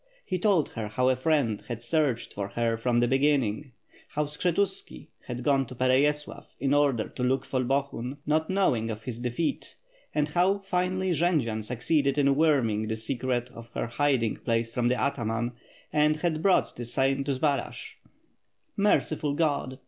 [0.25, 3.73] He told her how a friend had searched for her from the beginning,
[4.07, 8.89] how Skshetuski had gone to Pereyaslav in order to look for Bohun, not know ing
[8.89, 9.75] of his defeat,
[10.15, 14.99] and how finally Jendzian succeeded in worming the secret of her hiding place from the
[14.99, 15.51] ataman,
[15.93, 17.97] and had brought the same to Zbaraj.
[18.75, 19.77] "Merciful Grod!''